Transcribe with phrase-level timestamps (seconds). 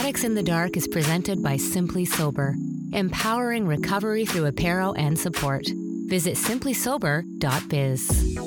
[0.00, 2.54] Addicts in the Dark is presented by Simply Sober,
[2.94, 5.66] empowering recovery through apparel and support.
[6.06, 8.38] Visit simplysober.biz.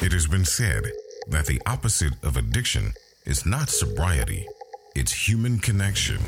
[0.00, 0.84] It has been said
[1.30, 2.92] that the opposite of addiction
[3.26, 4.46] is not sobriety,
[4.94, 6.18] it's human connection.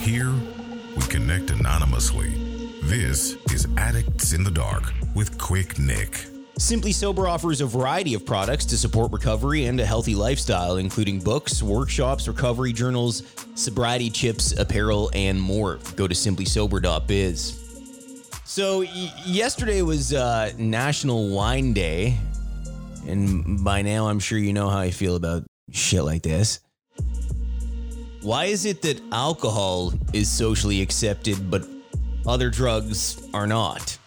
[0.00, 0.32] Here,
[0.96, 2.30] we connect anonymously.
[2.84, 6.31] This is Addicts in the Dark with Quick Nick.
[6.62, 11.18] Simply Sober offers a variety of products to support recovery and a healthy lifestyle, including
[11.18, 13.24] books, workshops, recovery journals,
[13.56, 15.80] sobriety chips, apparel, and more.
[15.96, 17.58] Go to simplysober.biz.
[18.44, 22.16] So, y- yesterday was uh, National Wine Day,
[23.08, 25.42] and by now I'm sure you know how I feel about
[25.72, 26.60] shit like this.
[28.22, 31.66] Why is it that alcohol is socially accepted, but
[32.24, 33.98] other drugs are not?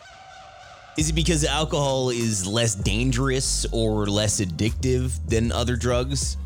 [0.97, 6.37] Is it because alcohol is less dangerous or less addictive than other drugs?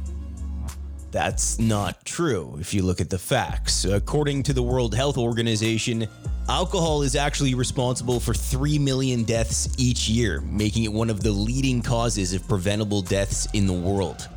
[1.11, 3.85] That's not true if you look at the facts.
[3.85, 6.07] According to the World Health Organization,
[6.47, 11.31] alcohol is actually responsible for 3 million deaths each year, making it one of the
[11.31, 14.27] leading causes of preventable deaths in the world.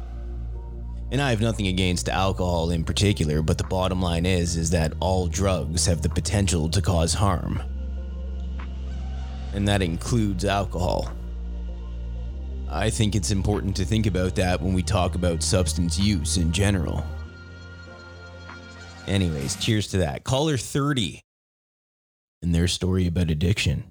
[1.11, 4.93] And I have nothing against alcohol in particular, but the bottom line is is that
[5.01, 7.63] all drugs have the potential to cause harm
[9.55, 11.11] and that includes alcohol.
[12.71, 16.53] I think it's important to think about that when we talk about substance use in
[16.53, 17.05] general.
[19.07, 20.25] Anyways, cheers to that.
[20.25, 21.21] Caller 30
[22.41, 23.85] and their story about addiction.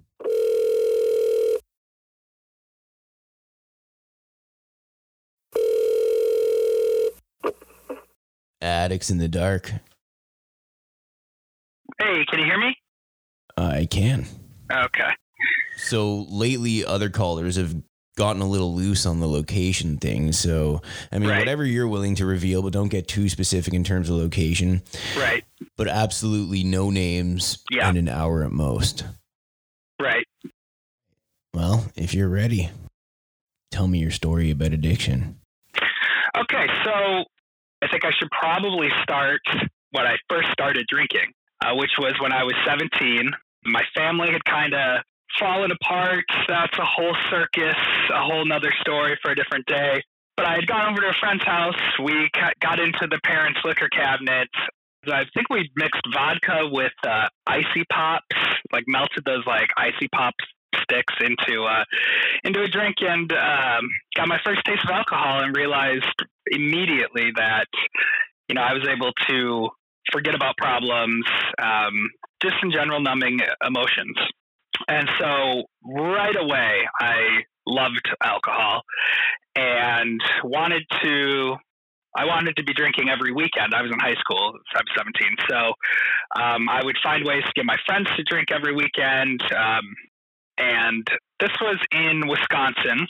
[8.61, 9.71] Addicts in the dark.
[11.99, 12.75] Hey, can you hear me?
[13.57, 14.25] I can.
[14.71, 15.11] Okay.
[15.77, 17.75] So lately, other callers have
[18.17, 20.31] gotten a little loose on the location thing.
[20.31, 21.39] So, I mean, Right.
[21.39, 24.83] whatever you're willing to reveal, but don't get too specific in terms of location.
[25.17, 25.43] Right.
[25.77, 27.87] But absolutely no names Yeah.
[27.87, 29.05] and an hour at most.
[29.99, 30.25] Right.
[31.53, 32.69] Well, if you're ready,
[33.71, 35.39] tell me your story about addiction.
[36.37, 36.67] Okay.
[36.83, 37.23] So
[37.81, 39.41] I think I should probably start
[39.91, 41.31] when I first started drinking,
[41.65, 43.31] uh, which was when I was 17.
[43.65, 45.01] My family had kind of
[45.39, 46.25] fallen apart.
[46.47, 47.75] That's a whole circus,
[48.13, 50.01] a whole nother story for a different day.
[50.37, 51.79] But I had gone over to a friend's house.
[52.03, 52.29] We
[52.61, 54.49] got into the parents' liquor cabinet.
[55.07, 58.25] I think we mixed vodka with uh, icy pops,
[58.71, 60.45] like melted those like icy pops
[60.83, 61.83] sticks into uh,
[62.43, 66.05] into a drink, and um, got my first taste of alcohol, and realized
[66.47, 67.67] immediately that
[68.47, 69.69] you know I was able to
[70.11, 71.25] forget about problems,
[71.61, 72.09] um,
[72.41, 74.17] just in general numbing emotions.
[74.87, 78.81] And so right away, I loved alcohol
[79.55, 81.55] and wanted to.
[82.13, 83.73] I wanted to be drinking every weekend.
[83.73, 84.51] I was in high school.
[84.75, 85.73] I was 17, so
[86.41, 89.41] um, I would find ways to get my friends to drink every weekend.
[89.55, 89.95] Um,
[90.57, 91.07] and
[91.39, 93.07] this was in Wisconsin,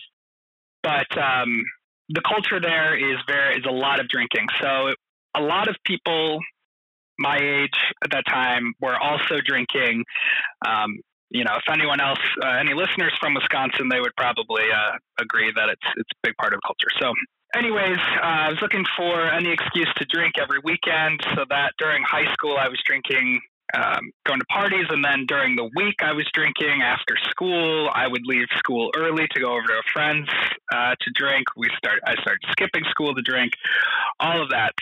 [0.84, 1.64] but um,
[2.10, 4.46] the culture there is very is a lot of drinking.
[4.62, 4.94] So
[5.36, 6.40] a lot of people
[7.22, 10.04] my age at that time were also drinking.
[10.68, 11.00] Um,
[11.32, 15.52] you know, if anyone else, uh, any listeners from Wisconsin, they would probably uh, agree
[15.56, 16.92] that it's it's a big part of culture.
[17.00, 17.14] So,
[17.56, 21.24] anyways, uh, I was looking for any excuse to drink every weekend.
[21.36, 23.40] So that during high school, I was drinking,
[23.74, 26.84] um, going to parties, and then during the week, I was drinking.
[26.84, 30.30] After school, I would leave school early to go over to a friend's
[30.76, 31.48] uh, to drink.
[31.56, 33.54] We start, I started skipping school to drink.
[34.20, 34.74] All of that.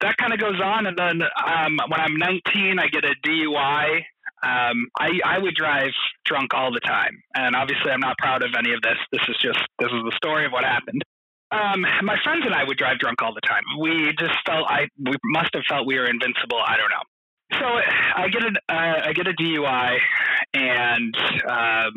[0.00, 4.02] That kind of goes on, and then um, when I'm 19, I get a DUI
[4.44, 5.92] um, I, I would drive
[6.24, 8.98] drunk all the time, and obviously I'm not proud of any of this.
[9.10, 11.02] This is just this is the story of what happened.
[11.50, 13.62] Um, my friends and I would drive drunk all the time.
[13.80, 16.58] We just felt I we must have felt we were invincible.
[16.58, 17.04] I don't know.
[17.60, 19.98] So I get a uh, I get a DUI,
[20.54, 21.14] and
[21.48, 21.92] um,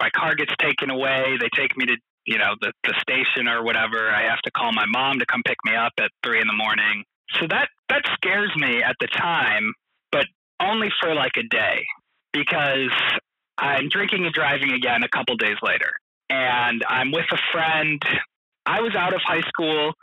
[0.00, 1.36] my car gets taken away.
[1.40, 4.10] They take me to you know the the station or whatever.
[4.10, 6.56] I have to call my mom to come pick me up at three in the
[6.56, 7.04] morning.
[7.40, 9.72] So that that scares me at the time,
[10.60, 11.84] only for like a day
[12.32, 12.90] because
[13.58, 15.90] I'm drinking and driving again a couple days later.
[16.30, 18.02] And I'm with a friend.
[18.66, 19.94] I was out of high school,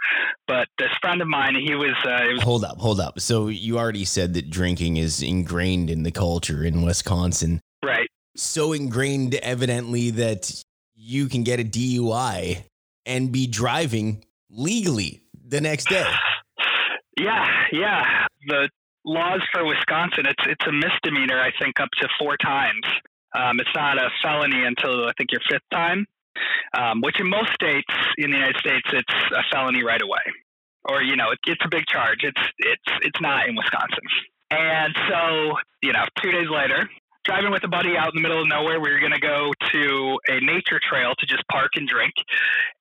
[0.48, 3.20] but this friend of mine, he was, uh, was Hold up, hold up.
[3.20, 7.62] So you already said that drinking is ingrained in the culture in Wisconsin.
[7.84, 8.08] right.
[8.38, 10.62] So ingrained, evidently, that
[10.94, 12.64] you can get a DUI
[13.06, 16.06] and be driving legally the next day.
[17.18, 18.26] Yeah, yeah.
[18.46, 18.70] The
[19.06, 22.86] laws for Wisconsin, it's it's a misdemeanor, I think, up to four times.
[23.36, 26.06] Um, it's not a felony until I think your fifth time,
[26.78, 30.24] um, which in most states in the United States, it's a felony right away.
[30.88, 32.20] or you know, it, it's a big charge.
[32.24, 34.06] It's it's it's not in Wisconsin.
[34.52, 36.88] And so, you know, two days later,
[37.26, 39.52] driving with a buddy out in the middle of nowhere, we were going to go
[39.74, 42.14] to a nature trail to just park and drink.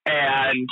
[0.06, 0.68] And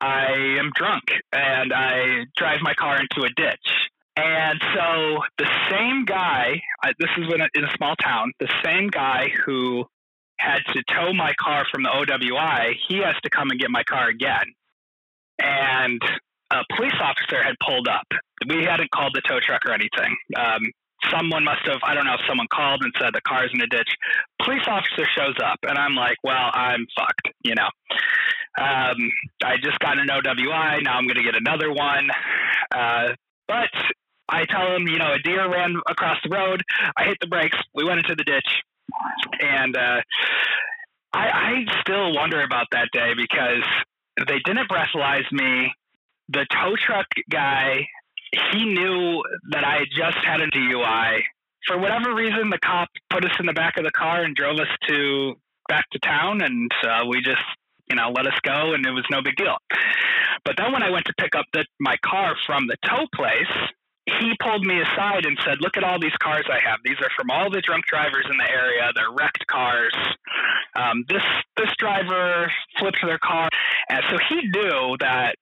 [0.00, 3.90] I am drunk and I drive my car into a ditch.
[4.16, 6.60] And so the same guy,
[6.98, 9.84] this is in a, in a small town, the same guy who
[10.38, 13.82] had to tow my car from the OWI, he has to come and get my
[13.84, 14.44] car again.
[15.38, 16.00] And
[16.50, 18.06] a police officer had pulled up.
[18.48, 20.16] We hadn't called the tow truck or anything.
[20.36, 20.62] Um,
[21.10, 23.66] someone must have, I don't know if someone called and said the car's in a
[23.66, 23.88] ditch.
[24.42, 27.68] Police officer shows up, and I'm like, well, I'm fucked, you know.
[28.58, 28.96] Um,
[29.44, 30.82] I just got an OWI.
[30.82, 32.10] Now I'm going to get another one.
[32.74, 33.14] Uh,
[33.50, 33.70] but
[34.28, 36.62] I tell him, you know, a deer ran across the road.
[36.96, 37.58] I hit the brakes.
[37.74, 38.46] We went into the ditch.
[39.40, 40.00] And uh,
[41.12, 43.66] I, I still wonder about that day because
[44.28, 45.72] they didn't breathalyze me
[46.28, 47.86] the tow truck guy,
[48.52, 51.18] he knew that I just had a DUI.
[51.66, 54.58] For whatever reason, the cop put us in the back of the car and drove
[54.60, 55.34] us to
[55.68, 57.42] back to town, and uh, we just
[57.90, 59.56] you know let us go, and it was no big deal.
[60.44, 63.52] But then when I went to pick up the, my car from the tow place,
[64.06, 66.80] he pulled me aside and said, "Look at all these cars I have.
[66.84, 68.90] These are from all the drunk drivers in the area.
[68.94, 69.94] They're wrecked cars.
[70.74, 71.22] Um, this
[71.56, 73.48] this driver flipped their car,
[73.88, 75.36] and so he knew that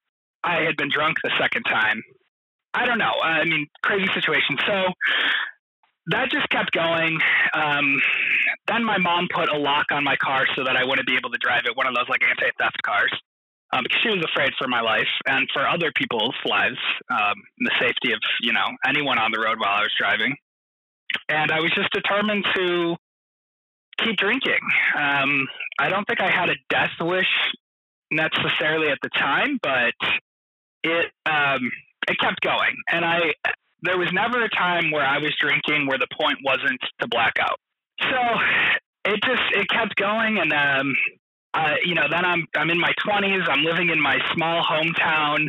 [0.45, 2.03] I had been drunk the second time.
[2.75, 3.15] I don't know.
[3.23, 4.59] I mean, crazy situation.
[4.67, 4.93] So
[6.09, 7.19] that just kept going.
[7.55, 8.01] Um,
[8.67, 11.31] then my mom put a lock on my car so that I wouldn't be able
[11.31, 13.13] to drive it, one of those like anti theft cars,
[13.73, 16.79] because she was afraid for my life and for other people's lives,
[17.11, 20.37] um, the safety of you know anyone on the road while I was driving.
[21.29, 22.97] And I was just determined to
[24.05, 24.61] keep drinking.
[24.97, 25.47] Um,
[25.79, 27.27] I don't think I had a death wish
[28.11, 29.95] necessarily at the time, but
[30.83, 31.71] it um,
[32.09, 33.35] it kept going, and I
[33.83, 37.35] there was never a time where I was drinking where the point wasn't to black
[37.41, 37.59] out.
[38.01, 38.19] So
[39.05, 40.95] it just it kept going, and um,
[41.55, 43.49] uh, you know, then I'm I'm in my 20s.
[43.49, 45.49] I'm living in my small hometown,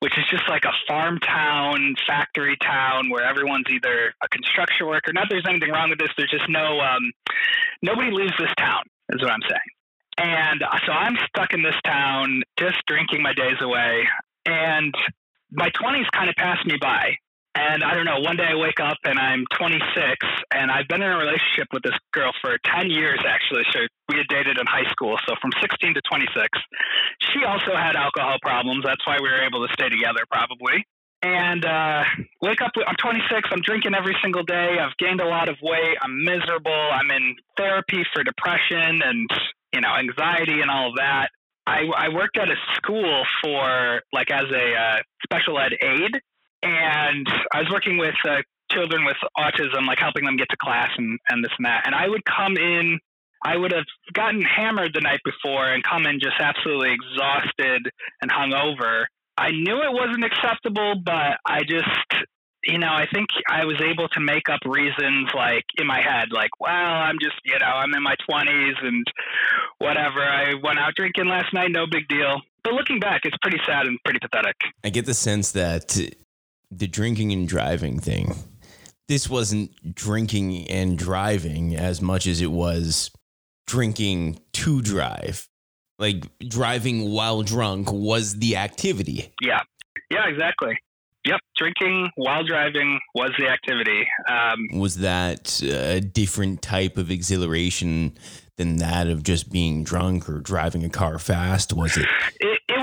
[0.00, 5.12] which is just like a farm town, factory town, where everyone's either a construction worker.
[5.12, 6.10] Not there's anything wrong with this.
[6.16, 7.12] There's just no um,
[7.82, 8.82] nobody leaves this town.
[9.10, 9.70] Is what I'm saying.
[10.18, 14.06] And so I'm stuck in this town, just drinking my days away
[14.46, 14.94] and
[15.50, 17.16] my 20s kind of passed me by.
[17.54, 19.82] And I don't know, one day I wake up and I'm 26
[20.54, 23.64] and I've been in a relationship with this girl for 10 years actually.
[23.72, 25.18] So we had dated in high school.
[25.26, 26.46] So from 16 to 26.
[27.32, 28.84] She also had alcohol problems.
[28.86, 30.86] That's why we were able to stay together probably.
[31.22, 32.04] And uh,
[32.40, 34.78] wake up, I'm 26, I'm drinking every single day.
[34.80, 35.98] I've gained a lot of weight.
[36.00, 36.72] I'm miserable.
[36.72, 39.28] I'm in therapy for depression and,
[39.74, 41.28] you know, anxiety and all that.
[41.66, 46.20] I, I worked at a school for like as a uh, special ed aide,
[46.62, 50.90] and I was working with uh, children with autism, like helping them get to class
[50.96, 51.86] and, and this and that.
[51.86, 52.98] And I would come in,
[53.44, 57.90] I would have gotten hammered the night before and come in just absolutely exhausted
[58.22, 59.04] and hungover.
[59.36, 62.26] I knew it wasn't acceptable, but I just
[62.64, 66.28] you know, I think I was able to make up reasons like in my head,
[66.30, 69.06] like, well, I'm just, you know, I'm in my 20s and
[69.78, 70.20] whatever.
[70.20, 72.40] I went out drinking last night, no big deal.
[72.62, 74.56] But looking back, it's pretty sad and pretty pathetic.
[74.84, 75.98] I get the sense that
[76.70, 78.34] the drinking and driving thing,
[79.08, 83.10] this wasn't drinking and driving as much as it was
[83.66, 85.48] drinking to drive.
[85.98, 89.32] Like driving while drunk was the activity.
[89.42, 89.60] Yeah.
[90.10, 90.78] Yeah, exactly.
[91.26, 94.08] Yep, drinking while driving was the activity.
[94.26, 98.16] Um, was that a different type of exhilaration
[98.56, 101.74] than that of just being drunk or driving a car fast?
[101.74, 102.06] Was it?
[102.40, 102.79] It, it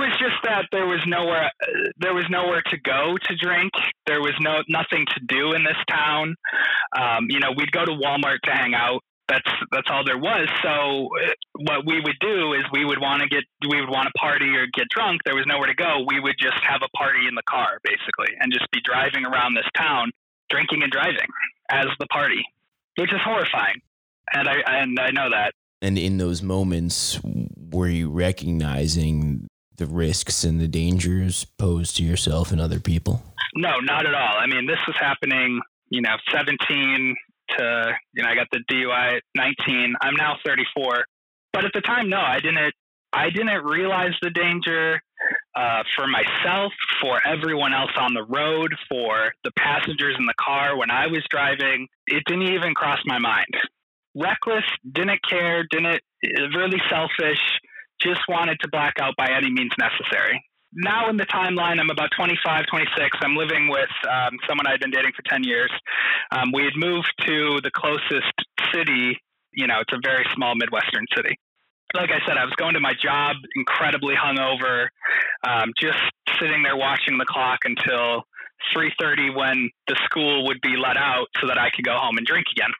[0.47, 1.51] that there was nowhere
[1.97, 3.71] there was nowhere to go to drink.
[4.05, 6.35] There was no nothing to do in this town.
[6.97, 10.47] Um, you know, we'd go to Walmart to hang out that's that's all there was.
[10.63, 14.07] So uh, what we would do is we would want to get we would want
[14.07, 15.21] to party or get drunk.
[15.25, 16.05] There was nowhere to go.
[16.07, 19.53] We would just have a party in the car basically and just be driving around
[19.53, 20.11] this town
[20.49, 21.27] drinking and driving
[21.69, 22.43] as the party,
[22.97, 23.81] which is horrifying.
[24.33, 25.53] And I and I know that.
[25.81, 32.51] And in those moments, were you recognizing the risks and the dangers posed to yourself
[32.51, 33.23] and other people?
[33.55, 34.37] No, not at all.
[34.37, 37.15] I mean, this was happening, you know, 17,
[37.49, 39.95] to you know I got the DUI at 19.
[40.01, 41.05] I'm now 34,
[41.53, 42.73] but at the time, no, I didn't.
[43.13, 45.01] I didn't realize the danger
[45.55, 50.77] uh, for myself, for everyone else on the road, for the passengers in the car
[50.77, 51.87] when I was driving.
[52.07, 53.47] It didn't even cross my mind.
[54.13, 56.01] Reckless, didn't care, didn't
[56.53, 57.39] really selfish,
[58.01, 60.41] just wanted to black out by any means necessary.
[60.73, 63.17] now in the timeline, I'm about 25, 26.
[63.21, 65.71] I'm living with um, someone I'd been dating for 10 years.
[66.31, 68.35] Um, we had moved to the closest
[68.73, 69.17] city.
[69.53, 71.39] You know, it's a very small Midwestern city.
[71.95, 74.87] Like I said, I was going to my job incredibly hungover,
[75.47, 75.97] um, just
[76.39, 78.23] sitting there watching the clock until
[78.75, 82.27] 3:30 when the school would be let out, so that I could go home and
[82.27, 82.71] drink again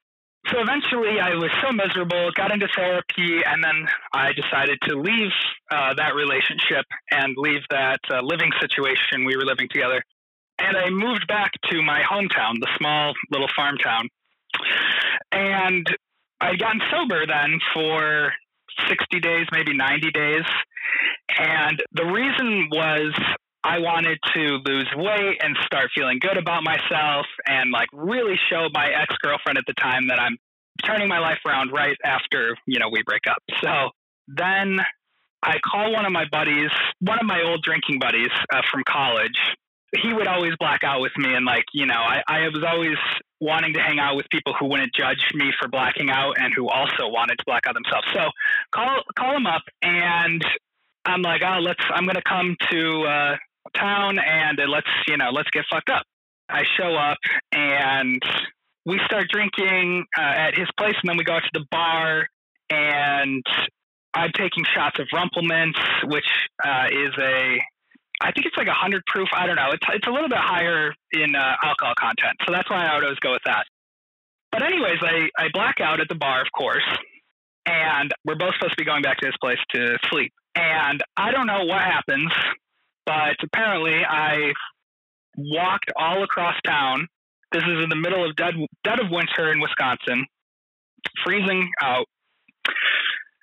[0.51, 5.31] so eventually I was so miserable, got into therapy, and then I decided to leave
[5.71, 10.03] uh, that relationship and leave that uh, living situation we were living together.
[10.59, 14.09] And I moved back to my hometown, the small little farm town.
[15.31, 15.87] And
[16.41, 18.31] I'd gotten sober then for
[18.87, 20.45] 60 days, maybe 90 days.
[21.37, 23.13] And the reason was
[23.67, 28.69] I wanted to lose weight and start feeling good about myself and like really show
[28.73, 30.37] my ex girlfriend at the time that I'm
[30.85, 33.43] turning my life around right after, you know, we break up.
[33.61, 33.89] So
[34.29, 34.77] then
[35.43, 36.69] I call one of my buddies,
[37.01, 39.37] one of my old drinking buddies uh, from college.
[40.01, 41.33] He would always black out with me.
[41.33, 42.97] And like, you know, I, I was always
[43.41, 46.69] wanting to hang out with people who wouldn't judge me for blacking out and who
[46.69, 48.07] also wanted to black out themselves.
[48.13, 48.29] So
[48.73, 50.41] call, call him up and
[51.03, 53.35] I'm like, oh, let's, I'm going to come to, uh,
[53.73, 56.03] town and let's, you know, let's get fucked up.
[56.49, 57.17] I show up
[57.51, 58.21] and
[58.85, 62.25] we start drinking uh, at his place, and then we go out to the bar,
[62.69, 63.43] and
[64.13, 66.29] I'm taking shots of Rumple-Minze, which
[66.63, 67.59] uh, is a,
[68.21, 69.27] I think it's like a hundred proof.
[69.33, 69.71] I don't know.
[69.73, 73.03] It's it's a little bit higher in uh, alcohol content, so that's why I would
[73.03, 73.65] always go with that.
[74.53, 76.87] But anyways, I I black out at the bar, of course,
[77.65, 80.31] and we're both supposed to be going back to his place to sleep.
[80.55, 82.31] And I don't know what happens,
[83.07, 84.51] but apparently I
[85.37, 87.07] walked all across town.
[87.53, 90.25] This is in the middle of dead, dead of winter in Wisconsin,
[91.25, 92.05] freezing out.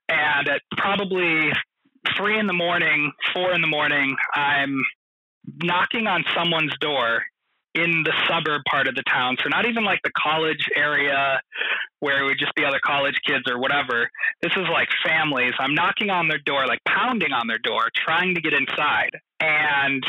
[0.08, 1.50] And at probably
[2.16, 4.84] three in the morning, four in the morning, I'm
[5.62, 7.22] knocking on someone's door
[7.74, 9.36] in the suburb part of the town.
[9.42, 11.40] So not even like the college area
[12.00, 14.08] where it would just be other college kids or whatever.
[14.42, 15.54] This is like families.
[15.58, 19.10] I'm knocking on their door, like pounding on their door, trying to get inside.
[19.40, 20.04] And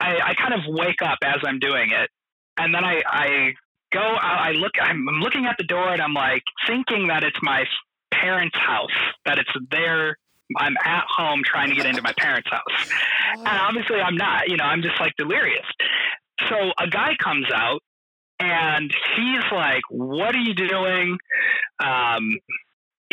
[0.00, 2.10] I, I kind of wake up as I'm doing it.
[2.56, 3.54] And then I, I
[3.92, 7.64] go, I look, I'm looking at the door and I'm like thinking that it's my
[8.12, 8.90] parents' house,
[9.26, 10.16] that it's their
[10.56, 12.90] I'm at home trying to get into my parents' house.
[13.32, 13.66] And oh.
[13.68, 15.64] obviously I'm not, you know, I'm just like delirious.
[16.48, 17.80] So a guy comes out
[18.40, 21.18] and he's like, "What are you doing?"
[21.82, 22.38] Um,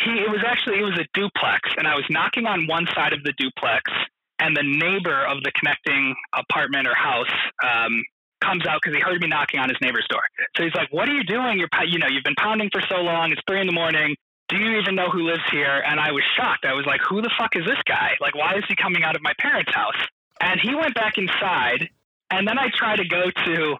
[0.03, 3.13] he it was actually it was a duplex, and I was knocking on one side
[3.13, 3.91] of the duplex,
[4.39, 7.31] and the neighbor of the connecting apartment or house
[7.63, 8.03] um,
[8.41, 10.23] comes out because he heard me knocking on his neighbor's door.
[10.57, 11.59] So he's like, "What are you doing?
[11.59, 13.31] You're you know you've been pounding for so long.
[13.31, 14.15] It's three in the morning.
[14.49, 16.65] Do you even know who lives here?" And I was shocked.
[16.65, 18.17] I was like, "Who the fuck is this guy?
[18.19, 20.01] Like, why is he coming out of my parents' house?"
[20.41, 21.89] And he went back inside,
[22.31, 23.75] and then I tried to go to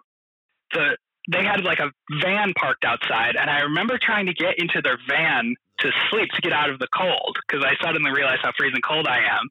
[0.72, 0.96] the
[1.30, 1.90] they had like a
[2.20, 6.42] van parked outside, and I remember trying to get into their van to sleep to
[6.42, 9.48] get out of the cold because I suddenly realized how freezing cold I am.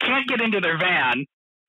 [0.00, 1.24] Can't get into their van,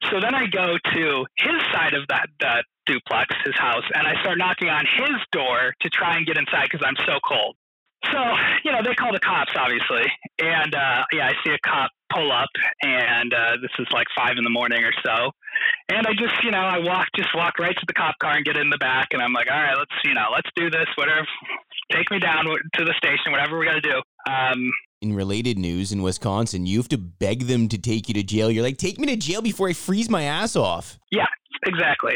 [0.10, 4.38] so then I go to his side of that duplex, his house, and I start
[4.38, 7.56] knocking on his door to try and get inside because I'm so cold.
[8.12, 8.20] So,
[8.64, 10.06] you know, they call the cops, obviously.
[10.40, 12.50] And uh, yeah, I see a cop pull up,
[12.82, 15.32] and uh, this is like five in the morning or so.
[15.90, 18.46] And I just, you know, I walk, just walk right to the cop car and
[18.46, 19.10] get in the back.
[19.12, 21.28] And I'm like, all right, let's, you know, let's do this, whatever.
[21.92, 24.02] Take me down to the station, whatever we got to do.
[24.30, 28.24] Um, in related news in Wisconsin, you have to beg them to take you to
[28.24, 28.50] jail.
[28.50, 30.98] You're like, take me to jail before I freeze my ass off.
[31.12, 31.28] Yeah,
[31.66, 32.16] exactly.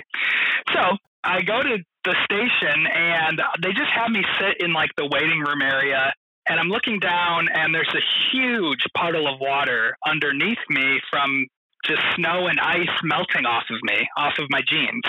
[0.74, 0.82] So
[1.24, 5.40] I go to the station and they just have me sit in like the waiting
[5.40, 6.14] room area
[6.50, 11.48] and I'm looking down and there's a huge puddle of water underneath me from
[11.86, 15.04] just snow and ice melting off of me, off of my jeans.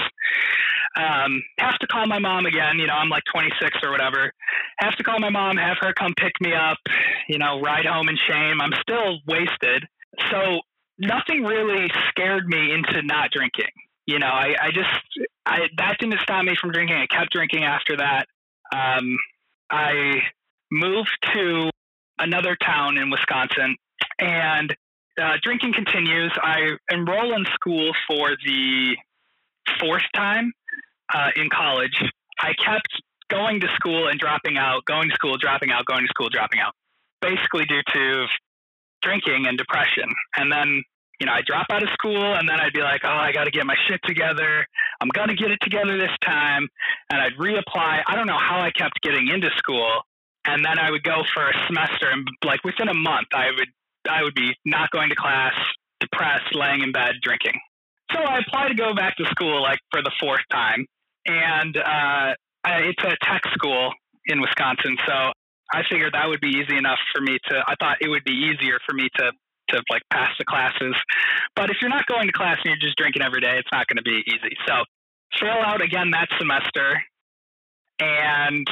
[0.97, 2.79] Um, have to call my mom again.
[2.79, 4.33] You know, I'm like 26 or whatever.
[4.79, 6.79] Have to call my mom, have her come pick me up.
[7.29, 8.61] You know, ride home in shame.
[8.61, 9.85] I'm still wasted.
[10.31, 10.61] So
[10.99, 13.71] nothing really scared me into not drinking.
[14.07, 14.89] You know, I, I just
[15.47, 16.97] I, that didn't stop me from drinking.
[16.97, 18.27] I kept drinking after that.
[18.75, 19.17] Um,
[19.71, 20.21] I
[20.71, 21.71] moved to
[22.19, 23.77] another town in Wisconsin,
[24.19, 24.75] and
[25.21, 26.33] uh, drinking continues.
[26.43, 28.97] I enroll in school for the
[29.79, 30.53] fourth time
[31.13, 32.03] uh, in college.
[32.41, 32.89] I kept
[33.29, 36.61] going to school and dropping out, going to school, dropping out, going to school, dropping
[36.61, 36.75] out,
[37.21, 38.27] basically due to
[39.03, 40.09] drinking and depression.
[40.37, 40.83] And then,
[41.21, 43.45] you know, I drop out of school and then I'd be like, oh, I got
[43.45, 44.67] to get my shit together.
[45.01, 46.69] I'm going to get it together this time.
[47.11, 48.03] And I'd reapply.
[48.07, 50.03] I don't know how I kept getting into school.
[50.51, 53.69] And then I would go for a semester and like within a month, I would
[54.09, 55.55] I would be not going to class,
[56.01, 57.55] depressed, laying in bed, drinking.
[58.13, 60.87] So I applied to go back to school like for the fourth time,
[61.27, 62.35] and uh,
[62.67, 63.93] it's a tech school
[64.27, 64.97] in Wisconsin.
[65.07, 65.33] So
[65.73, 67.63] I figured that would be easy enough for me to.
[67.69, 69.31] I thought it would be easier for me to
[69.71, 70.97] to like pass the classes.
[71.55, 73.87] But if you're not going to class and you're just drinking every day, it's not
[73.87, 74.57] going to be easy.
[74.67, 74.83] So
[75.39, 77.01] fail out again that semester,
[78.01, 78.67] and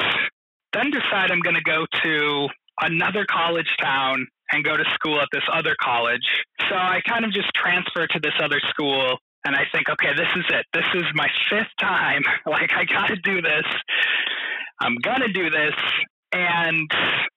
[0.73, 2.47] then decide I'm going to go to
[2.81, 6.25] another college town and go to school at this other college.
[6.69, 10.27] So I kind of just transfer to this other school and I think, okay, this
[10.35, 10.65] is it.
[10.73, 12.23] This is my fifth time.
[12.45, 13.65] Like, I got to do this.
[14.81, 15.75] I'm going to do this.
[16.33, 16.89] And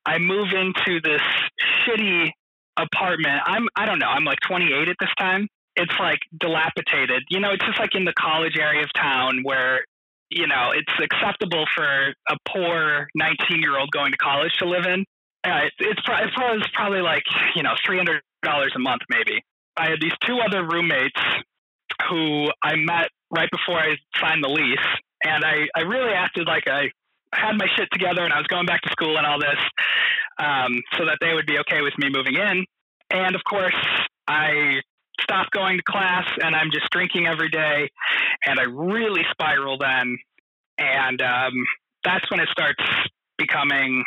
[0.06, 1.20] I move into this
[1.84, 2.30] shitty
[2.76, 3.42] apartment.
[3.46, 5.48] I'm, I don't know, I'm like 28 at this time.
[5.76, 7.22] It's like dilapidated.
[7.30, 9.84] You know, it's just like in the college area of town where,
[10.34, 14.86] you know, it's acceptable for a poor 19 year old going to college to live
[14.86, 15.04] in.
[15.44, 17.24] Uh, it's, it's, it's probably like,
[17.54, 19.42] you know, $300 a month maybe.
[19.76, 21.18] I had these two other roommates
[22.08, 24.78] who I met right before I signed the lease.
[25.24, 26.90] And I, I really acted like I
[27.34, 29.58] had my shit together and I was going back to school and all this
[30.38, 32.64] um, so that they would be okay with me moving in.
[33.10, 33.74] And of course,
[34.28, 34.80] I
[35.22, 37.88] stopped going to class and I'm just drinking every day.
[38.46, 40.18] And I really spiral then.
[40.78, 41.52] And um,
[42.04, 42.82] that's when it starts
[43.38, 44.04] becoming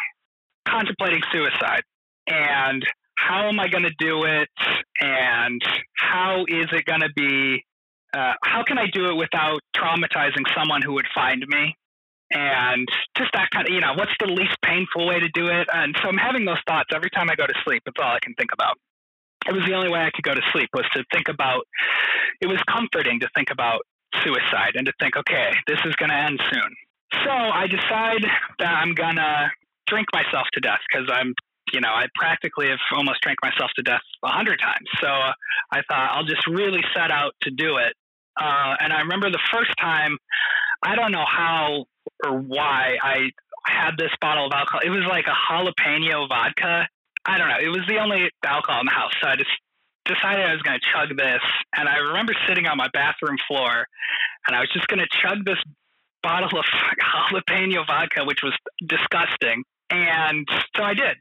[0.67, 1.81] contemplating suicide.
[2.27, 2.85] And
[3.17, 4.49] how am I going to do it?
[4.99, 5.61] And
[5.95, 7.63] how is it going to be
[8.15, 11.75] uh, how can I do it without traumatizing someone who would find me?
[12.31, 15.67] And just that kind of, you know, what's the least painful way to do it?
[15.71, 17.83] And so I'm having those thoughts every time I go to sleep.
[17.85, 18.77] It's all I can think about.
[19.47, 21.67] It was the only way I could go to sleep was to think about,
[22.41, 23.81] it was comforting to think about
[24.23, 26.75] suicide and to think, okay, this is going to end soon.
[27.23, 28.25] So I decide
[28.59, 29.51] that I'm going to
[29.87, 31.33] drink myself to death because I'm
[31.73, 34.87] you know, I practically have almost drank myself to death a hundred times.
[35.01, 37.93] So I thought I'll just really set out to do it.
[38.39, 40.17] Uh, and I remember the first time,
[40.83, 41.85] I don't know how
[42.23, 43.31] or why I
[43.65, 44.81] had this bottle of alcohol.
[44.83, 46.87] It was like a jalapeno vodka.
[47.25, 47.59] I don't know.
[47.59, 49.13] It was the only alcohol in the house.
[49.21, 49.49] So I just
[50.05, 51.41] decided I was going to chug this.
[51.75, 53.87] And I remember sitting on my bathroom floor
[54.47, 55.57] and I was just going to chug this
[56.21, 56.65] bottle of
[57.31, 58.53] jalapeno vodka, which was
[58.85, 59.63] disgusting.
[59.89, 61.17] And so I did.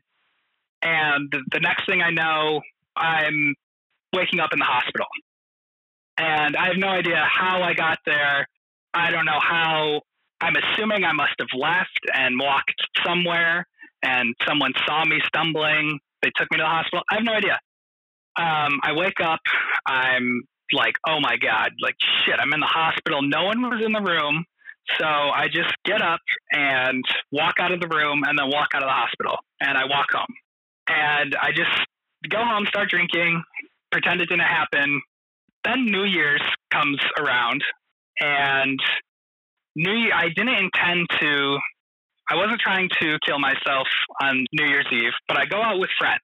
[0.83, 2.61] And the next thing I know,
[2.97, 3.55] I'm
[4.13, 5.07] waking up in the hospital.
[6.19, 8.47] And I have no idea how I got there.
[8.93, 10.03] I don't know how.
[10.41, 13.67] I'm assuming I must have left and walked somewhere,
[14.05, 15.99] and someone saw me stumbling.
[16.23, 17.03] They took me to the hospital.
[17.11, 17.59] I have no idea.
[18.37, 19.41] Um, I wake up.
[19.87, 23.23] I'm like, oh my God, like shit, I'm in the hospital.
[23.23, 24.45] No one was in the room.
[24.99, 26.21] So I just get up
[26.53, 29.37] and walk out of the room and then walk out of the hospital.
[29.61, 30.35] And I walk home.
[30.89, 31.71] And I just
[32.29, 33.43] go home, start drinking,
[33.91, 35.01] pretend it didn't happen,
[35.65, 37.63] then New Year's comes around,
[38.21, 38.79] and
[39.77, 41.59] New Year, I didn't intend to.
[42.31, 43.87] I wasn't trying to kill myself
[44.23, 46.21] on New Year's Eve, but I go out with friends.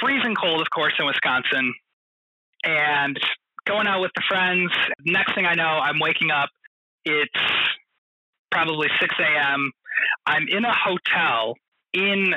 [0.00, 1.72] Freezing cold, of course, in Wisconsin,
[2.64, 3.18] and
[3.66, 4.72] going out with the friends.
[5.06, 6.48] Next thing I know, I'm waking up.
[7.04, 7.30] It's
[8.50, 9.70] probably 6 a.m.
[10.26, 11.54] I'm in a hotel
[11.92, 12.34] in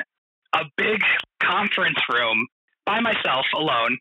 [0.54, 1.00] a big
[1.42, 2.46] conference room
[2.84, 3.98] by myself alone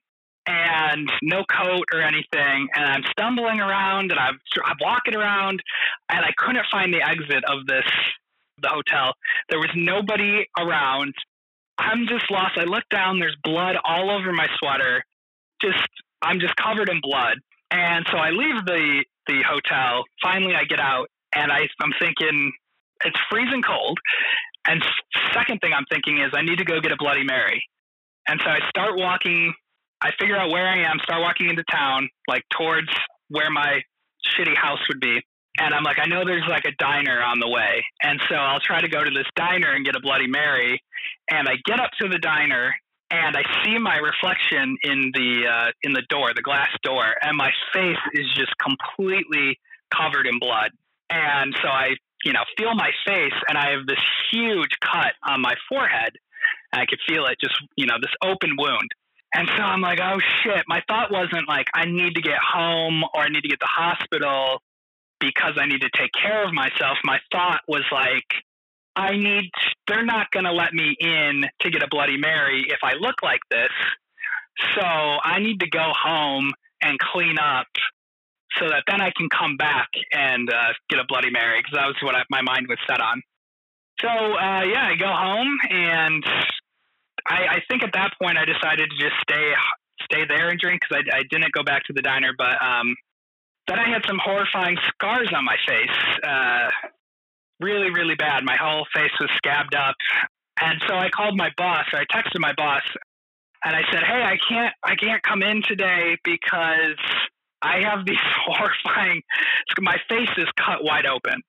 [0.48, 2.68] and no coat or anything.
[2.76, 5.62] And I'm stumbling around and I'm, I'm walking around
[6.10, 7.86] and I couldn't find the exit of this,
[8.62, 9.14] the hotel.
[9.50, 11.14] There was nobody around.
[11.78, 12.58] I'm just lost.
[12.58, 15.04] I look down, there's blood all over my sweater.
[15.62, 15.88] Just,
[16.22, 17.38] I'm just covered in blood.
[17.72, 20.04] And so I leave the, the hotel.
[20.22, 22.54] Finally, I get out and I, I'm thinking,
[23.04, 23.98] it's freezing cold.
[24.68, 24.82] And
[25.34, 27.62] second thing I'm thinking is I need to go get a Bloody Mary.
[28.28, 29.54] And so I start walking
[30.02, 32.90] I figure out where I am, start walking into town, like towards
[33.30, 33.82] where my
[34.38, 35.20] shitty house would be.
[35.58, 37.86] And I'm like, I know there's like a diner on the way.
[38.02, 40.82] And so I'll try to go to this diner and get a Bloody Mary.
[41.32, 42.76] And I get up to the diner
[43.12, 47.38] and I see my reflection in the uh, in the door, the glass door, and
[47.38, 49.60] my face is just completely
[49.96, 50.72] covered in blood.
[51.10, 55.42] And so I, you know, feel my face, and I have this huge cut on
[55.42, 56.14] my forehead.
[56.74, 58.90] And I could feel it, just you know, this open wound.
[59.36, 60.64] And so I'm like, oh shit.
[60.68, 63.68] My thought wasn't like, I need to get home or I need to get to
[63.68, 64.62] the hospital
[65.20, 66.98] because I need to take care of myself.
[67.04, 68.26] My thought was like,
[68.96, 69.52] I need,
[69.88, 73.16] they're not going to let me in to get a Bloody Mary if I look
[73.22, 73.72] like this.
[74.76, 76.52] So I need to go home
[76.82, 77.68] and clean up
[78.58, 81.88] so that then I can come back and uh, get a Bloody Mary because that
[81.88, 83.22] was what I, my mind was set on.
[84.00, 86.24] So uh, yeah, I go home and
[87.28, 89.54] I, I think at that point I decided to just stay
[90.12, 92.32] stay there and drink because I, I didn't go back to the diner.
[92.38, 92.96] But um,
[93.68, 95.98] then I had some horrifying scars on my face.
[96.24, 96.70] Uh,
[97.60, 98.44] really, really bad.
[98.44, 99.96] My whole face was scabbed up.
[100.62, 102.84] And so I called my boss, or I texted my boss,
[103.64, 106.98] and I said, "Hey, I can't, I can't come in today because
[107.62, 109.22] I have these horrifying.
[109.80, 111.42] My face is cut wide open."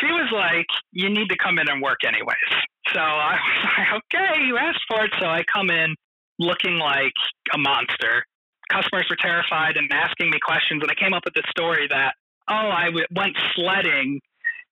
[0.00, 2.52] She was like, "You need to come in and work anyways."
[2.92, 3.32] So I
[3.64, 5.94] was like, "Okay, you asked for it." So I come in
[6.38, 7.14] looking like
[7.54, 8.26] a monster.
[8.70, 12.14] Customers were terrified and asking me questions, and I came up with this story that,
[12.48, 14.20] "Oh, I went sledding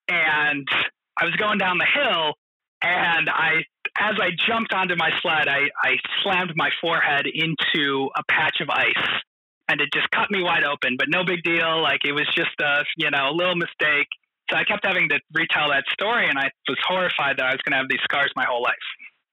[0.09, 0.69] and
[1.17, 2.35] I was going down the hill
[2.83, 3.65] and I
[4.01, 8.69] as I jumped onto my sled, I, I slammed my forehead into a patch of
[8.69, 9.07] ice
[9.69, 11.81] and it just cut me wide open, but no big deal.
[11.81, 14.09] Like it was just a, you know, a little mistake.
[14.51, 17.61] So I kept having to retell that story and I was horrified that I was
[17.65, 18.75] going to have these scars my whole life.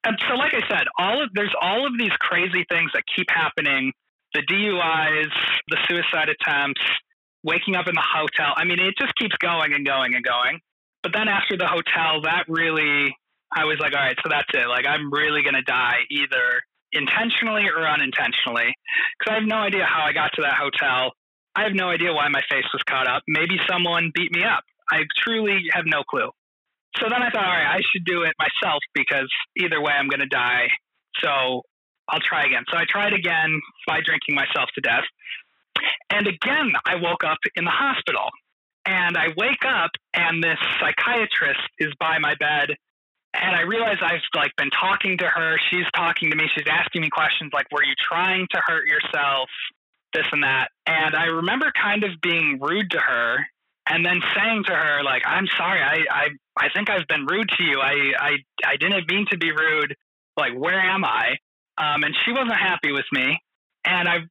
[0.04, 3.28] And so, like I said, all of, there's all of these crazy things that keep
[3.30, 3.92] happening.
[4.34, 5.32] The DUIs,
[5.68, 6.82] the suicide attempts,
[7.44, 8.54] waking up in the hotel.
[8.56, 10.60] I mean, it just keeps going and going and going.
[11.04, 13.16] But then after the hotel, that really,
[13.56, 14.68] I was like, all right, so that's it.
[14.68, 16.62] Like, I'm really going to die either
[16.94, 18.76] intentionally or unintentionally
[19.18, 21.14] because I have no idea how I got to that hotel.
[21.56, 23.24] I have no idea why my face was caught up.
[23.28, 24.64] Maybe someone beat me up.
[24.90, 26.30] I truly have no clue.
[27.00, 30.08] So then I thought, all right, I should do it myself because either way, I'm
[30.08, 30.68] going to die.
[31.20, 31.64] So
[32.12, 32.64] I'll try again.
[32.70, 35.06] So I tried again by drinking myself to death.
[36.10, 38.30] And again, I woke up in the hospital.
[38.86, 42.76] And I wake up and this psychiatrist is by my bed.
[43.34, 45.58] And I realize I've like been talking to her.
[45.70, 46.46] She's talking to me.
[46.56, 49.50] She's asking me questions like, were you trying to hurt yourself?
[50.14, 50.70] This and that.
[50.86, 53.38] And I remember kind of being rude to her
[53.88, 57.50] and then saying to her, like, I'm sorry, I, I, I think I've been rude
[57.58, 57.80] to you.
[57.80, 58.32] I, I,
[58.66, 59.96] I didn't mean to be rude.
[60.36, 61.38] Like, where am I?
[61.82, 63.42] Um, and she wasn't happy with me.
[63.86, 64.28] And I've,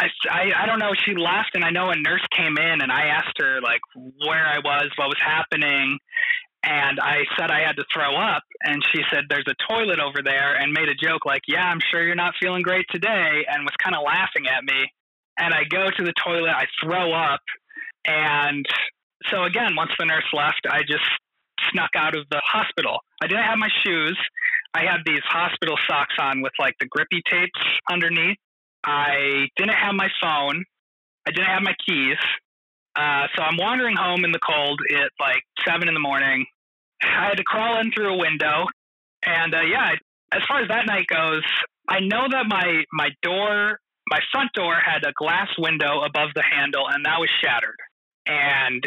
[0.00, 0.90] I, I, don't know.
[1.06, 4.46] She left, and I know a nurse came in, and I asked her like where
[4.46, 5.98] I was, what was happening,
[6.64, 10.22] and I said I had to throw up, and she said there's a toilet over
[10.24, 13.62] there, and made a joke like, "Yeah, I'm sure you're not feeling great today," and
[13.62, 14.90] was kind of laughing at me.
[15.38, 17.42] And I go to the toilet, I throw up,
[18.06, 18.66] and
[19.30, 21.06] so again, once the nurse left, I just
[21.70, 22.98] snuck out of the hospital.
[23.22, 24.18] I didn't have my shoes.
[24.74, 28.38] I had these hospital socks on with like the grippy tapes underneath.
[28.84, 30.64] I didn't have my phone.
[31.26, 32.18] I didn't have my keys.
[32.96, 36.46] Uh, so I'm wandering home in the cold at like seven in the morning.
[37.02, 38.66] I had to crawl in through a window.
[39.24, 39.94] And uh, yeah,
[40.32, 41.42] as far as that night goes,
[41.88, 46.42] I know that my, my door, my front door had a glass window above the
[46.42, 47.76] handle and that was shattered.
[48.26, 48.86] And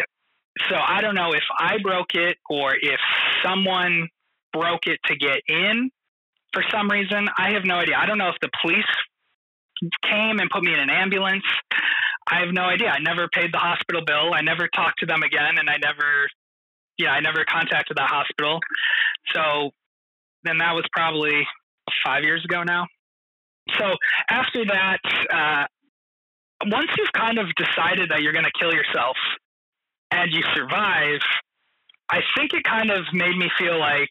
[0.70, 3.00] so I don't know if I broke it or if
[3.44, 4.08] someone
[4.56, 5.90] broke it to get in
[6.54, 7.28] for some reason.
[7.38, 7.96] I have no idea.
[8.00, 8.86] I don't know if the police
[10.04, 11.44] came and put me in an ambulance.
[12.32, 12.88] I have no idea.
[12.88, 14.34] I never paid the hospital bill.
[14.34, 16.28] I never talked to them again, and I never,
[16.98, 18.60] yeah, I never contacted that hospital.
[19.34, 19.72] So
[20.44, 21.46] then that was probably
[22.04, 22.88] five years ago now.
[23.78, 23.86] So
[24.30, 25.66] after that, uh,
[26.68, 29.18] once you've kind of decided that you're going to kill yourself
[30.12, 31.20] and you survive,
[32.10, 34.10] I think it kind of made me feel like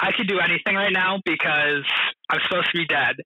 [0.00, 1.84] I could do anything right now because
[2.30, 3.16] I'm supposed to be dead.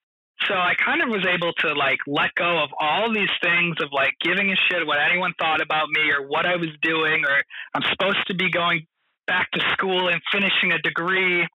[0.49, 3.89] So I kind of was able to like let go of all these things of
[3.93, 7.43] like giving a shit what anyone thought about me or what I was doing or
[7.73, 8.87] I'm supposed to be going
[9.27, 11.47] back to school and finishing a degree.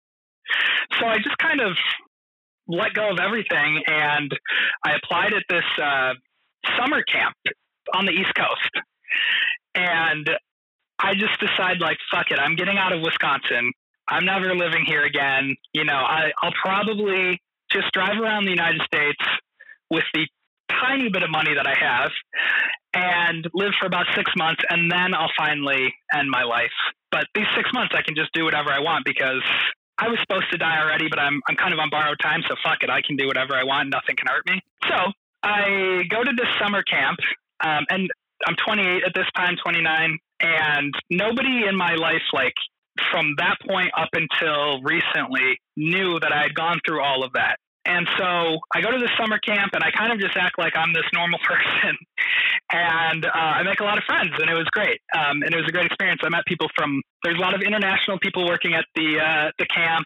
[0.99, 1.77] So I just kind of
[2.67, 4.31] let go of everything and
[4.83, 6.13] I applied at this uh,
[6.79, 7.35] summer camp
[7.93, 8.85] on the East Coast.
[9.75, 10.29] And
[10.97, 13.71] I just decided like fuck it, I'm getting out of Wisconsin.
[14.09, 15.55] I'm never living here again.
[15.73, 17.41] You know, I, I'll probably
[17.71, 19.21] just drive around the United States
[19.89, 20.27] with the
[20.81, 22.11] tiny bit of money that I have
[22.93, 26.73] and live for about six months, and then I'll finally end my life.
[27.11, 29.43] But these six months, I can just do whatever I want because
[29.97, 32.55] I was supposed to die already, but I'm I'm kind of on borrowed time, so
[32.63, 33.89] fuck it, I can do whatever I want.
[33.89, 34.61] Nothing can hurt me.
[34.87, 35.11] So
[35.43, 37.19] I go to this summer camp,
[37.63, 38.09] um, and
[38.47, 42.55] I'm 28 at this time, 29, and nobody in my life like
[43.11, 47.57] from that point up until recently knew that I had gone through all of that.
[47.85, 50.75] And so I go to this summer camp and I kind of just act like
[50.75, 51.97] I'm this normal person.
[52.71, 54.99] and uh, I make a lot of friends and it was great.
[55.15, 56.21] Um, and it was a great experience.
[56.23, 59.65] I met people from, there's a lot of international people working at the, uh, the
[59.65, 60.05] camp.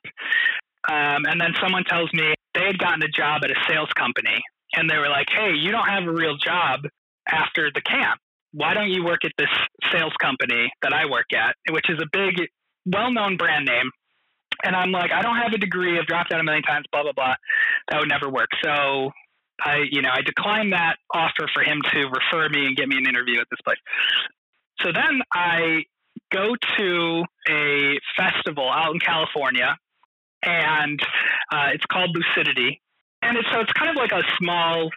[0.88, 4.40] Um, and then someone tells me they had gotten a job at a sales company
[4.76, 6.82] and they were like, hey, you don't have a real job
[7.28, 8.20] after the camp.
[8.52, 9.50] Why don't you work at this
[9.92, 12.48] sales company that I work at, which is a big
[12.86, 13.92] well known brand name.
[14.64, 16.00] And I'm like, I don't have a degree.
[16.00, 17.36] I've dropped out a million times, blah, blah, blah.
[17.90, 18.50] That would never work.
[18.64, 19.12] So
[19.62, 22.98] I, you know, I declined that offer for him to refer me and get me
[22.98, 23.78] an interview at this place.
[24.82, 25.84] So then I
[26.32, 29.78] go to a festival out in California,
[30.44, 31.00] and
[31.52, 32.82] uh, it's called Lucidity,
[33.22, 34.90] and it's so it's kind of like a small,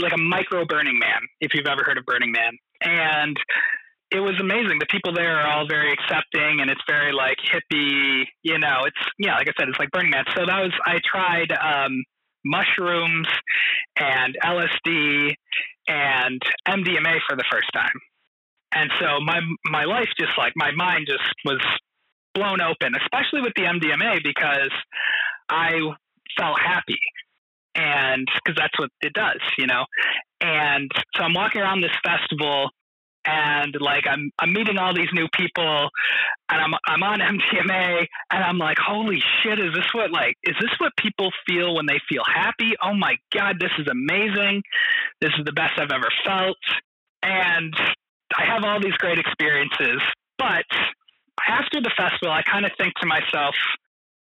[0.00, 3.36] like a micro Burning Man, if you've ever heard of Burning Man, and
[4.10, 4.78] it was amazing.
[4.78, 8.24] The people there are all very accepting, and it's very like hippie.
[8.42, 10.24] You know, it's yeah, like I said, it's like Burning Man.
[10.36, 12.04] So that was I tried um,
[12.44, 13.28] mushrooms
[13.96, 15.34] and LSD
[15.88, 17.98] and MDMA for the first time,
[18.72, 21.60] and so my my life just like my mind just was
[22.34, 24.72] blown open, especially with the MDMA because
[25.48, 25.72] I
[26.38, 26.98] felt happy
[27.76, 29.84] and because that's what it does, you know.
[30.40, 32.70] And so I'm walking around this festival
[33.24, 35.88] and like I'm I'm meeting all these new people
[36.50, 40.54] and I'm I'm on MDMA and I'm like holy shit is this what like is
[40.60, 42.72] this what people feel when they feel happy?
[42.82, 44.62] Oh my god this is amazing.
[45.20, 46.56] This is the best I've ever felt.
[47.22, 47.74] And
[48.36, 50.00] I have all these great experiences
[50.38, 50.64] but
[51.48, 53.54] after the festival I kind of think to myself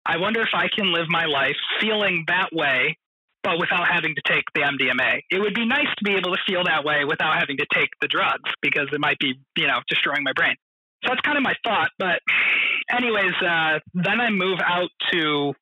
[0.07, 2.97] I wonder if I can live my life feeling that way
[3.43, 5.21] but without having to take the MDMA.
[5.31, 7.91] It would be nice to be able to feel that way without having to take
[8.01, 10.55] the drugs because it might be, you know, destroying my brain.
[11.05, 11.91] So that's kind of my thought.
[11.99, 12.21] But,
[12.91, 15.55] anyways, uh, then I move out to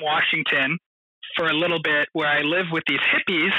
[0.00, 0.78] Washington
[1.36, 3.52] for a little bit where I live with these hippies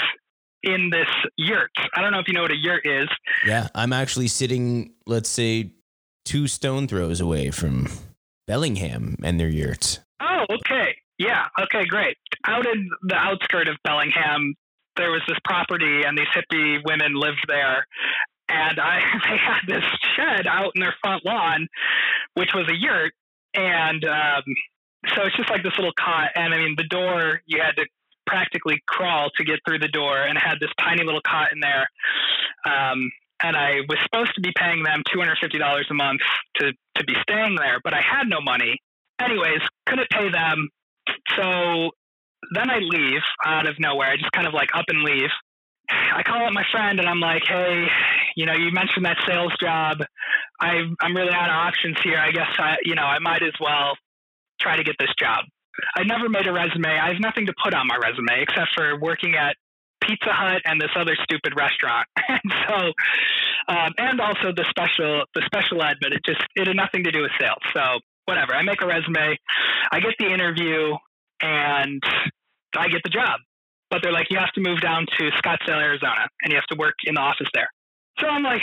[0.64, 1.70] in this yurt.
[1.96, 3.08] I don't know if you know what a yurt is.
[3.46, 5.72] Yeah, I'm actually sitting, let's say,
[6.26, 7.88] two stone throws away from
[8.48, 10.00] Bellingham and their yurts.
[10.20, 10.96] Oh, okay.
[11.18, 11.46] Yeah.
[11.60, 11.86] Okay.
[11.86, 12.18] Great.
[12.46, 14.56] Out in the outskirt of Bellingham,
[14.98, 17.86] there was this property, and these hippie women lived there.
[18.50, 19.00] And I,
[19.30, 19.84] they had this
[20.16, 21.68] shed out in their front lawn,
[22.34, 23.14] which was a yurt.
[23.54, 24.44] And um,
[25.16, 26.30] so it's just like this little cot.
[26.36, 27.86] And I mean, the door you had to
[28.26, 31.88] practically crawl to get through the door, and had this tiny little cot in there.
[32.66, 33.10] Um,
[33.42, 36.22] and I was supposed to be paying them two hundred fifty dollars a month
[36.58, 38.80] to to be staying there, but I had no money.
[39.20, 40.70] Anyways, couldn't pay them.
[41.38, 41.92] So
[42.54, 44.12] then I leave out of nowhere.
[44.12, 45.30] I just kind of like up and leave.
[45.90, 47.86] I call up my friend and I'm like, hey,
[48.36, 49.98] you know, you mentioned that sales job.
[50.60, 52.18] I, I'm really out of options here.
[52.18, 53.96] I guess I, you know, I might as well
[54.60, 55.46] try to get this job.
[55.96, 56.90] I never made a resume.
[56.90, 59.56] I have nothing to put on my resume except for working at
[60.02, 62.08] Pizza Hut and this other stupid restaurant.
[62.28, 62.76] and so,
[63.70, 67.12] um, and also the special, the special ed, but it just, it had nothing to
[67.12, 67.62] do with sales.
[67.74, 68.54] So whatever.
[68.54, 69.40] I make a resume,
[69.92, 70.96] I get the interview,
[71.42, 72.02] and
[72.76, 73.40] I get the job.
[73.90, 76.76] But they're like, you have to move down to Scottsdale, Arizona, and you have to
[76.78, 77.70] work in the office there.
[78.20, 78.62] So I'm like,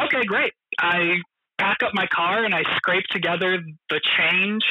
[0.00, 0.52] okay, great.
[0.78, 1.16] I
[1.58, 3.58] pack up my car and I scrape together
[3.90, 4.64] the change.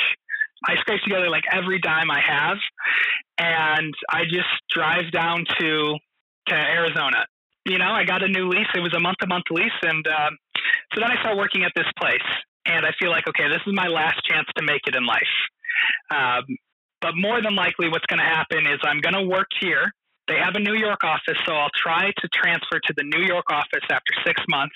[0.65, 2.57] I scrape together like every dime I have,
[3.37, 5.97] and I just drive down to
[6.47, 7.25] to Arizona.
[7.65, 8.67] You know, I got a new lease.
[8.73, 10.29] It was a month to month lease, and uh,
[10.93, 12.21] so then I start working at this place
[12.65, 15.35] and I feel like okay, this is my last chance to make it in life.
[16.09, 16.43] Um,
[17.05, 19.93] but more than likely, what's going to happen is I'm going to work here.
[20.27, 23.45] They have a New York office, so I'll try to transfer to the New York
[23.51, 24.73] office after six months.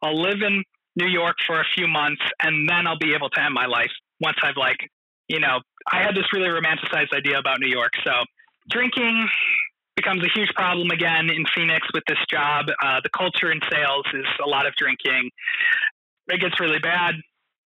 [0.00, 0.64] I'll live in
[0.96, 3.90] New York for a few months, and then I'll be able to end my life
[4.20, 4.78] once I've like,
[5.28, 5.60] you know,
[5.92, 7.92] I had this really romanticized idea about New York.
[8.02, 8.24] So
[8.70, 9.28] drinking
[9.96, 12.64] becomes a huge problem again in Phoenix with this job.
[12.82, 15.28] Uh, the culture in sales is a lot of drinking
[16.28, 17.14] it gets really bad.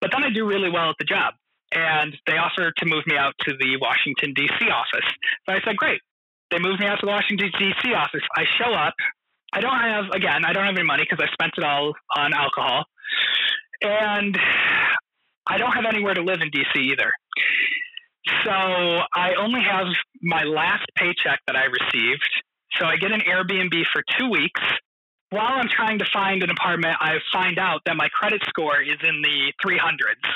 [0.01, 1.35] But then I do really well at the job.
[1.73, 4.67] And they offered to move me out to the Washington, D.C.
[4.71, 5.07] office.
[5.49, 6.01] So I said, great.
[6.51, 7.95] They moved me out to the Washington, D.C.
[7.95, 8.23] office.
[8.37, 8.95] I show up.
[9.53, 12.33] I don't have, again, I don't have any money because I spent it all on
[12.35, 12.85] alcohol.
[13.83, 14.37] And
[15.47, 16.81] I don't have anywhere to live in D.C.
[16.93, 17.13] either.
[18.45, 19.87] So I only have
[20.23, 22.29] my last paycheck that I received.
[22.79, 24.61] So I get an Airbnb for two weeks
[25.31, 28.99] while I'm trying to find an apartment, I find out that my credit score is
[29.03, 30.27] in the 300s.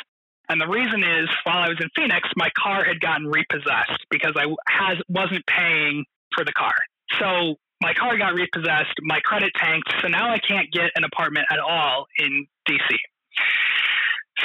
[0.49, 4.35] And the reason is, while I was in Phoenix, my car had gotten repossessed because
[4.37, 6.05] I has, wasn't paying
[6.35, 6.75] for the car.
[7.19, 11.47] So my car got repossessed, my credit tanked, so now I can't get an apartment
[11.51, 12.97] at all in DC.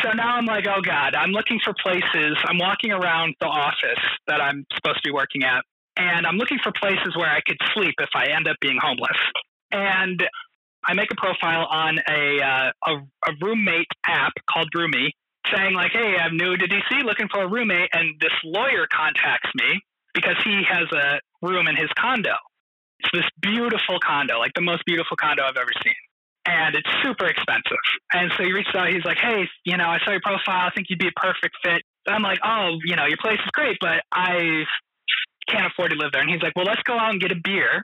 [0.04, 2.38] So now I'm like, oh God, I'm looking for places.
[2.46, 5.64] I'm walking around the office that I'm supposed to be working at,
[5.98, 9.18] and I'm looking for places where I could sleep if I end up being homeless
[9.72, 10.24] and
[10.84, 12.94] I make a profile on a, uh, a,
[13.30, 15.10] a roommate app called Roomie,
[15.56, 19.50] saying like, "Hey, I'm new to DC, looking for a roommate," and this lawyer contacts
[19.56, 19.82] me
[20.14, 22.36] because he has a room in his condo.
[23.00, 25.96] It's this beautiful condo, like the most beautiful condo I've ever seen.
[26.46, 27.78] And it's super expensive.
[28.14, 30.68] And so he reaches out, he's like, Hey, you know, I saw your profile.
[30.68, 31.84] I think you'd be a perfect fit.
[32.08, 34.64] I'm like, Oh, you know, your place is great, but I
[35.50, 36.22] can't afford to live there.
[36.22, 37.84] And he's like, Well, let's go out and get a beer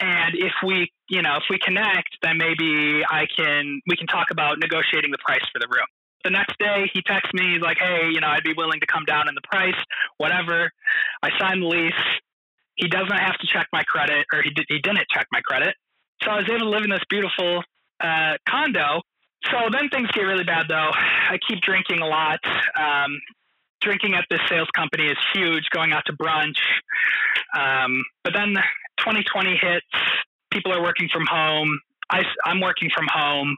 [0.00, 4.28] And if we, you know, if we connect, then maybe I can we can talk
[4.30, 5.86] about negotiating the price for the room.
[6.24, 7.54] The next day, he texts me.
[7.54, 9.76] He's like, "Hey, you know, I'd be willing to come down in the price,
[10.16, 10.70] whatever."
[11.22, 11.92] I signed the lease.
[12.76, 15.74] He doesn't have to check my credit, or he did, he didn't check my credit.
[16.22, 17.62] So I was able to live in this beautiful
[18.00, 19.02] uh, condo.
[19.50, 20.90] So then things get really bad, though.
[20.90, 22.40] I keep drinking a lot.
[22.78, 23.20] Um,
[23.82, 25.64] drinking at this sales company is huge.
[25.70, 26.58] Going out to brunch,
[27.54, 28.54] um, but then
[28.98, 29.86] 2020 hits.
[30.50, 31.78] People are working from home.
[32.10, 33.56] I, I'm working from home,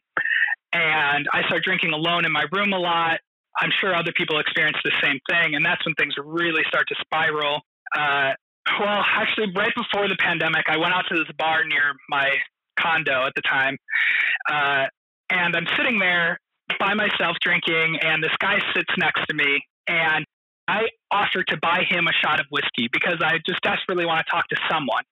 [0.72, 3.18] and I start drinking alone in my room a lot.
[3.58, 6.94] I'm sure other people experience the same thing, and that's when things really start to
[7.00, 7.62] spiral.
[7.96, 8.32] Uh,
[8.78, 12.28] well, actually, right before the pandemic, I went out to this bar near my
[12.78, 13.76] condo at the time,
[14.50, 14.84] uh,
[15.30, 16.38] and I'm sitting there
[16.78, 20.26] by myself drinking, and this guy sits next to me, and
[20.68, 24.30] I offer to buy him a shot of whiskey because I just desperately want to
[24.30, 25.04] talk to someone.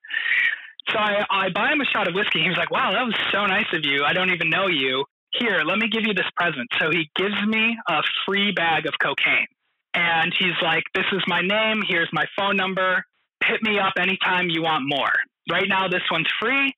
[0.90, 2.42] So I, I buy him a shot of whiskey.
[2.42, 4.04] He was like, wow, that was so nice of you.
[4.04, 5.04] I don't even know you.
[5.38, 6.68] Here, let me give you this present.
[6.80, 9.46] So he gives me a free bag of cocaine.
[9.94, 11.82] And he's like, this is my name.
[11.88, 13.04] Here's my phone number.
[13.44, 15.12] Hit me up anytime you want more.
[15.50, 16.74] Right now, this one's free.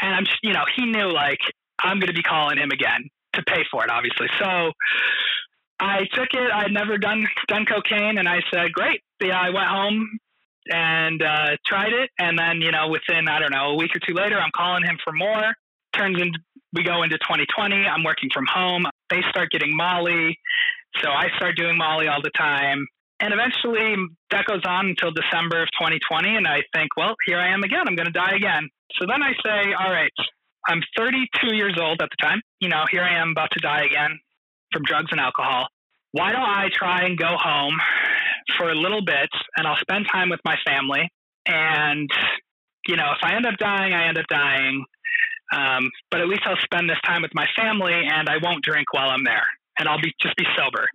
[0.00, 1.40] And I'm, you know, he knew like,
[1.82, 4.26] I'm going to be calling him again to pay for it, obviously.
[4.38, 4.72] So
[5.82, 6.50] I took it.
[6.52, 10.18] I'd never done done cocaine, and I said, "Great." Yeah, I went home
[10.70, 14.00] and uh, tried it, and then you know, within I don't know a week or
[14.06, 15.52] two later, I'm calling him for more.
[15.92, 16.38] Turns into
[16.72, 17.74] we go into 2020.
[17.86, 18.84] I'm working from home.
[19.10, 20.38] They start getting Molly,
[21.00, 22.86] so I start doing Molly all the time.
[23.20, 23.94] And eventually,
[24.30, 27.84] that goes on until December of 2020, and I think, well, here I am again.
[27.86, 28.68] I'm going to die again.
[28.98, 30.10] So then I say, all right,
[30.66, 32.40] I'm 32 years old at the time.
[32.60, 34.18] You know, here I am about to die again
[34.72, 35.66] from drugs and alcohol.
[36.12, 37.78] Why don't I try and go home
[38.58, 41.08] for a little bit and I'll spend time with my family?
[41.46, 42.10] And,
[42.86, 44.84] you know, if I end up dying, I end up dying.
[45.52, 48.92] Um, but at least I'll spend this time with my family and I won't drink
[48.92, 49.46] while I'm there
[49.78, 50.88] and I'll be just be sober.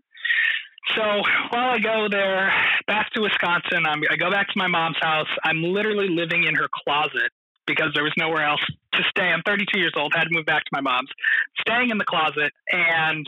[0.95, 1.03] So
[1.49, 2.51] while I go there
[2.87, 5.27] back to Wisconsin, I'm, I go back to my mom's house.
[5.43, 7.31] I'm literally living in her closet
[7.65, 8.61] because there was nowhere else
[8.93, 9.25] to stay.
[9.25, 11.09] I'm 32 years old, had to move back to my mom's,
[11.59, 13.27] staying in the closet, and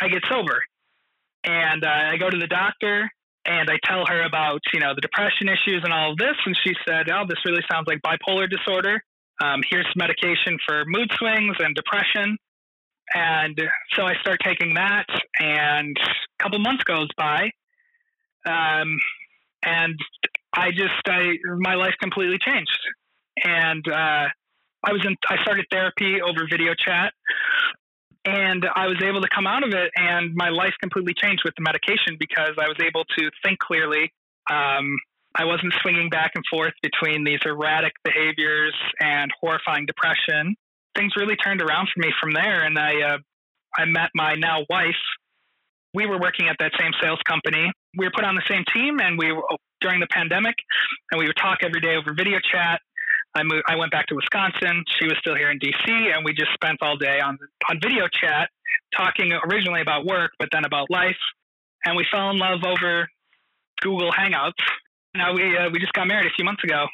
[0.00, 0.64] I get sober.
[1.44, 3.10] And uh, I go to the doctor
[3.44, 6.34] and I tell her about, you know, the depression issues and all of this.
[6.46, 9.02] And she said, oh, this really sounds like bipolar disorder.
[9.42, 12.36] Um, here's medication for mood swings and depression.
[13.14, 13.60] And
[13.92, 15.06] so I start taking that,
[15.38, 17.50] and a couple months goes by.
[18.46, 18.96] Um,
[19.62, 19.98] and
[20.54, 22.78] I just, I, my life completely changed.
[23.42, 24.28] And uh,
[24.84, 27.12] I was in, I started therapy over video chat
[28.24, 31.54] and I was able to come out of it, and my life completely changed with
[31.56, 34.12] the medication because I was able to think clearly.
[34.50, 34.96] Um,
[35.34, 40.54] I wasn't swinging back and forth between these erratic behaviors and horrifying depression.
[40.96, 43.18] Things really turned around for me from there, and I uh,
[43.76, 45.02] I met my now wife.
[45.92, 47.70] We were working at that same sales company.
[47.96, 49.42] We were put on the same team, and we were
[49.80, 50.54] during the pandemic,
[51.10, 52.80] and we would talk every day over video chat.
[53.34, 53.64] I moved.
[53.68, 54.84] I went back to Wisconsin.
[54.98, 58.06] She was still here in DC, and we just spent all day on on video
[58.06, 58.50] chat,
[58.96, 61.18] talking originally about work, but then about life.
[61.84, 63.08] And we fell in love over
[63.80, 64.62] Google Hangouts.
[65.14, 66.86] Now we uh, we just got married a few months ago.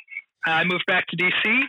[0.46, 1.62] Uh, I moved back to DC.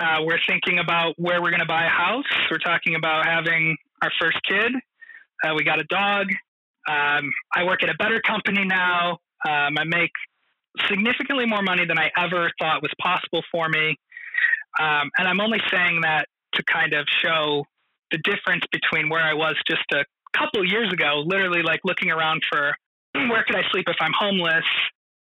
[0.00, 2.24] Uh, we're thinking about where we're going to buy a house.
[2.50, 4.72] We're talking about having our first kid.
[5.44, 6.28] Uh, we got a dog.
[6.88, 9.18] Um, I work at a better company now.
[9.46, 10.10] Um, I make
[10.88, 13.96] significantly more money than I ever thought was possible for me.
[14.80, 17.64] Um, and I'm only saying that to kind of show
[18.10, 20.04] the difference between where I was just a
[20.36, 22.74] couple years ago, literally like looking around for
[23.14, 24.64] where could I sleep if I'm homeless,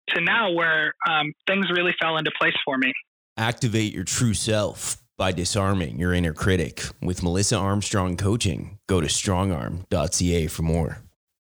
[0.10, 2.93] to now where um, things really fell into place for me.
[3.38, 8.80] Activate your true self by disarming your inner critic with Melissa Armstrong coaching.
[8.88, 11.00] Go to strongarm.ca for more.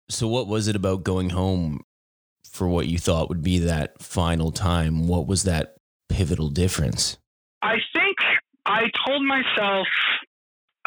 [0.09, 1.81] So, what was it about going home
[2.49, 5.07] for what you thought would be that final time?
[5.07, 5.75] What was that
[6.09, 7.17] pivotal difference?
[7.61, 8.17] I think
[8.65, 9.87] I told myself,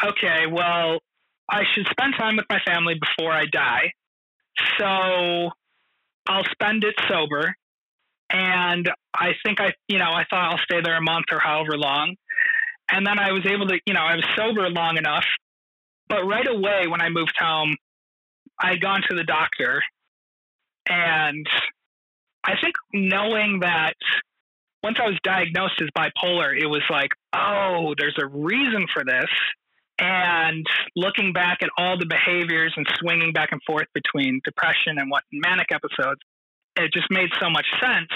[0.03, 0.99] okay, well,
[1.49, 3.91] I should spend time with my family before I die.
[4.79, 5.51] So
[6.27, 7.55] I'll spend it sober.
[8.31, 11.77] And I think I, you know, I thought I'll stay there a month or however
[11.77, 12.15] long.
[12.89, 15.25] And then I was able to, you know, I was sober long enough.
[16.07, 17.75] But right away when I moved home,
[18.59, 19.81] I had gone to the doctor
[20.87, 21.47] and
[22.43, 23.93] I think knowing that
[24.83, 29.29] once I was diagnosed as bipolar, it was like, oh, there's a reason for this.
[29.99, 30.65] And
[30.95, 35.23] looking back at all the behaviors and swinging back and forth between depression and what
[35.31, 36.19] manic episodes,
[36.75, 38.11] it just made so much sense.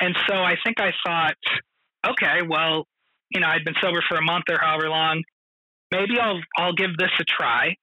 [0.00, 1.36] And so I think I thought,
[2.06, 2.86] okay, well,
[3.30, 5.22] you know, I'd been sober for a month or however long.
[5.90, 7.74] Maybe I'll I'll give this a try,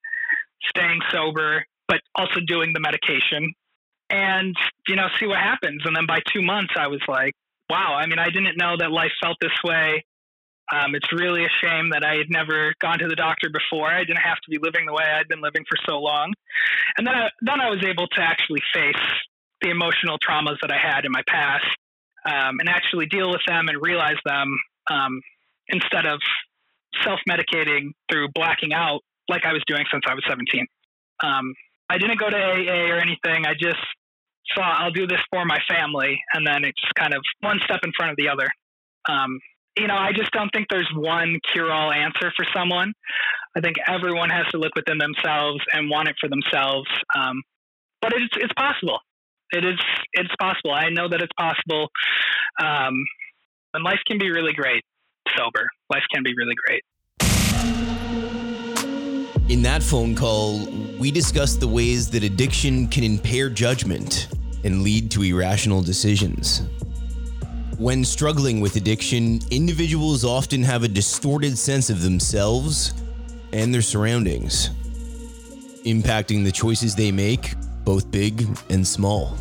[0.68, 3.52] staying sober, but also doing the medication,
[4.10, 4.54] and
[4.86, 5.82] you know, see what happens.
[5.84, 7.34] And then by two months, I was like,
[7.68, 7.94] wow.
[7.94, 10.04] I mean, I didn't know that life felt this way.
[10.72, 13.88] Um, it's really a shame that I had never gone to the doctor before.
[13.88, 16.32] I didn't have to be living the way I'd been living for so long.
[16.98, 18.94] And then I, then I was able to actually face
[19.60, 21.64] the emotional traumas that I had in my past
[22.26, 24.48] um, and actually deal with them and realize them
[24.90, 25.20] um,
[25.68, 26.20] instead of
[27.02, 30.66] self medicating through blacking out like I was doing since I was 17.
[31.22, 31.54] Um,
[31.88, 33.46] I didn't go to AA or anything.
[33.46, 33.82] I just
[34.54, 37.92] thought I'll do this for my family, and then it's kind of one step in
[37.96, 38.48] front of the other.
[39.08, 39.38] Um,
[39.76, 42.92] you know, I just don't think there's one cure all answer for someone.
[43.56, 46.88] I think everyone has to look within themselves and want it for themselves.
[47.16, 47.42] Um,
[48.00, 48.98] but it's, it's possible.
[49.52, 49.78] It is,
[50.12, 50.72] it's possible.
[50.72, 51.88] I know that it's possible.
[52.60, 53.04] Um,
[53.74, 54.82] and life can be really great
[55.36, 55.68] sober.
[55.92, 56.82] Life can be really great.
[59.48, 60.66] In that phone call,
[60.98, 64.28] we discussed the ways that addiction can impair judgment
[64.64, 66.62] and lead to irrational decisions.
[67.78, 72.94] When struggling with addiction, individuals often have a distorted sense of themselves
[73.52, 74.70] and their surroundings,
[75.84, 77.54] impacting the choices they make,
[77.86, 79.38] both big and small.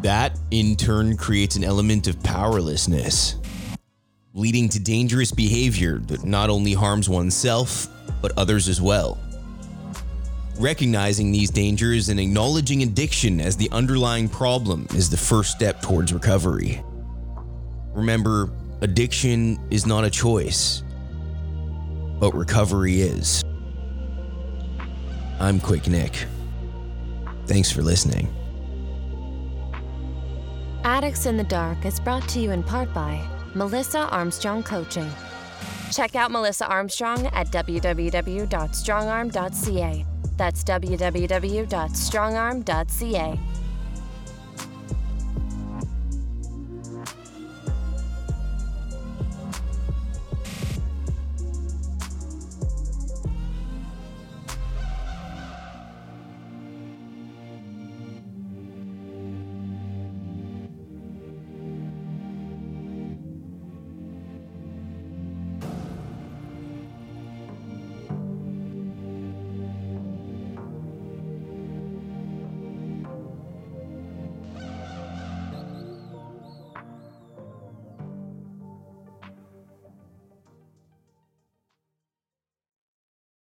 [0.00, 3.36] That, in turn, creates an element of powerlessness,
[4.32, 7.88] leading to dangerous behavior that not only harms oneself,
[8.22, 9.18] but others as well.
[10.58, 16.12] Recognizing these dangers and acknowledging addiction as the underlying problem is the first step towards
[16.12, 16.82] recovery.
[17.92, 20.82] Remember, addiction is not a choice,
[22.18, 23.44] but recovery is.
[25.38, 26.26] I'm Quick Nick.
[27.48, 28.32] Thanks for listening.
[30.84, 35.10] Addicts in the Dark is brought to you in part by Melissa Armstrong Coaching.
[35.90, 40.04] Check out Melissa Armstrong at www.strongarm.ca.
[40.36, 43.40] That's www.strongarm.ca.